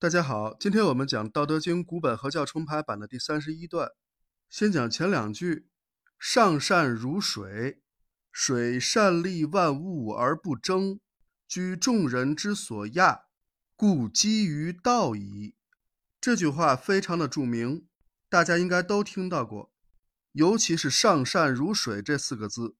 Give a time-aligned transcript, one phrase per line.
[0.00, 3.90] 大家好，今天我们讲《道德经》古本合教重排版的第三十一段。
[4.48, 5.66] 先讲前两句
[6.20, 7.82] ：“上善如水，
[8.30, 11.00] 水善利万物而不争，
[11.48, 13.22] 居众人之所亚，
[13.74, 15.56] 故几于道矣。”
[16.22, 17.88] 这句话非常的著名，
[18.28, 19.72] 大家应该都听到过。
[20.30, 22.76] 尤其是“上善如水”这四个字，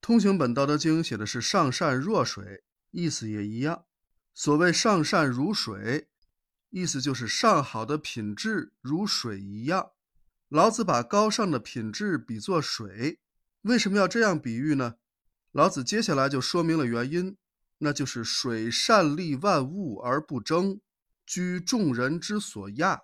[0.00, 3.84] 通行本《道德经》写的是“上善若水”，意思也一样。
[4.32, 6.08] 所谓“上善如水”。
[6.72, 9.90] 意思就是上好的品质如水一样。
[10.48, 13.20] 老子把高尚的品质比作水，
[13.62, 14.94] 为什么要这样比喻呢？
[15.52, 17.36] 老子接下来就说明了原因，
[17.78, 20.80] 那就是水善利万物而不争，
[21.26, 23.02] 居众人之所亚。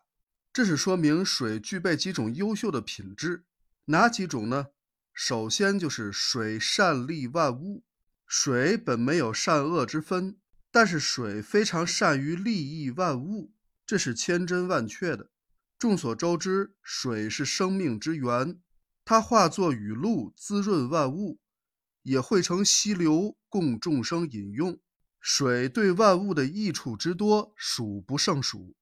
[0.51, 3.45] 这是说明水具备几种优秀的品质，
[3.85, 4.69] 哪几种呢？
[5.13, 7.85] 首先就是水善利万物。
[8.27, 10.39] 水本没有善恶之分，
[10.71, 13.53] 但是水非常善于利益万物。
[13.89, 15.31] 这是千真万确的。
[15.79, 18.61] 众所周知，水是生命之源，
[19.03, 21.41] 它化作雨露，滋润万物，
[22.03, 24.79] 也汇成溪流，供众生饮用。
[25.23, 28.77] 水对万物的益处之多，数不胜数。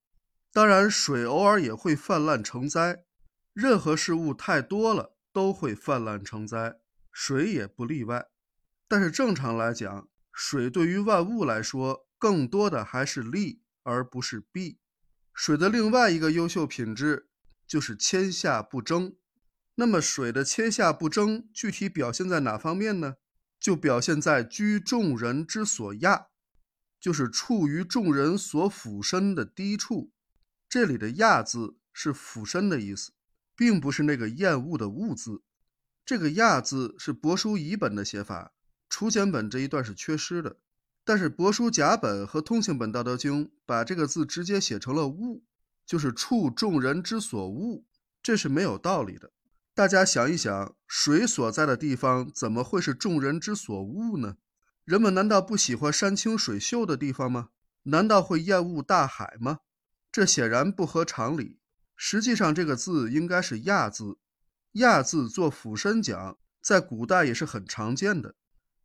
[0.53, 3.05] 当然，水偶尔也会泛滥成灾。
[3.53, 6.81] 任何事物太多了，都会泛滥成灾，
[7.13, 8.27] 水也不例外。
[8.89, 14.81] 但是正常来讲，水对于万物来说，更多的还是利，而不是弊。
[15.37, 17.29] 水的另外一个优秀品质
[17.67, 19.15] 就是谦下不争。
[19.75, 23.17] 那么，水的谦下不争具体表现在哪方面呢？
[23.61, 26.29] 就表现在居众人之所亚，
[26.99, 30.11] 就是处于众人所俯身的低处。
[30.71, 33.13] 这里的“亚”字是俯身的意思，
[33.55, 35.43] 并不是那个厌恶的“恶”字。
[36.07, 38.55] 这个“亚”字是帛书乙本的写法，
[38.89, 40.57] 楚简本这一段是缺失的。
[41.07, 45.41] 但是帛书甲本和通行本《道德经》把这个字直接写成了“恶”，
[45.87, 47.85] 就是处众人之所恶，
[48.21, 49.31] 这是没有道理的。
[49.73, 54.39] 大家想一想，水所在的地方怎么会是众人之所恶呢？
[54.85, 57.51] 人们难道不喜欢山清水秀的地方吗？
[57.85, 59.61] 难道会厌恶大海吗？
[60.11, 61.61] 这显然不合常理。
[61.95, 64.19] 实际上，这个字应该是“亚”字
[64.83, 68.35] ，“亚”字做俯身讲，在古代也是很常见的，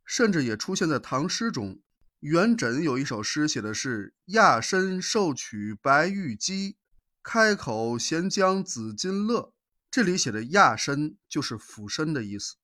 [0.04, 1.80] 甚至也出现在唐诗中。
[2.22, 6.76] 元稹有一首诗，写的是“亚身受取白玉鸡，
[7.20, 9.52] 开口衔将紫金乐”。
[9.90, 12.54] 这里写的“亚身”就是俯身的意思。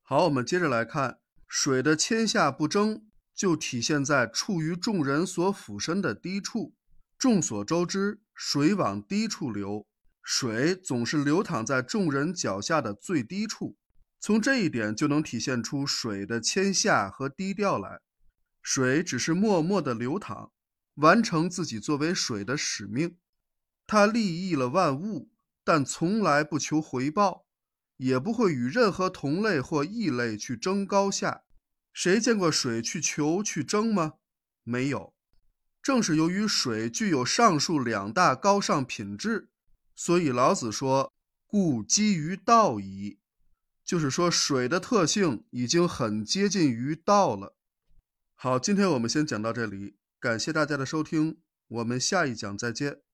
[0.00, 3.02] 好，我们接着来看，水的谦下不争，
[3.34, 6.72] 就体现在处于众人所俯身的低处。
[7.18, 9.86] 众所周知，水往低处流，
[10.22, 13.76] 水总是流淌在众人脚下的最低处。
[14.18, 18.00] 从这一点就能体现出水的谦下和低调来。
[18.68, 20.50] 水只是默默的流淌，
[20.96, 23.16] 完成自己作为水的使命。
[23.86, 25.30] 它利益了万物，
[25.62, 27.46] 但从来不求回报，
[27.98, 31.42] 也不会与任何同类或异类去争高下。
[31.92, 34.14] 谁见过水去求去争吗？
[34.64, 35.14] 没有。
[35.80, 39.48] 正是由于水具有上述两大高尚品质，
[39.94, 41.12] 所以老子说
[41.46, 43.20] ：“故基于道矣。”
[43.86, 47.55] 就是说，水的特性已经很接近于道了。
[48.38, 51.38] 好，今天我们先讲到这里，感谢大家的收听，
[51.68, 53.05] 我们下一讲再见。